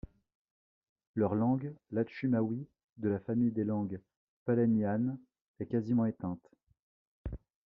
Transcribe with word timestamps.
Leur 1.13 1.35
langue, 1.35 1.75
l'achumawi, 1.91 2.65
de 2.97 3.07
la 3.07 3.19
famille 3.19 3.51
des 3.51 3.63
langues 3.63 4.01
palaihnihanes, 4.45 5.15
est 5.59 5.67
quasiment 5.67 6.07
éteinte. 6.07 6.49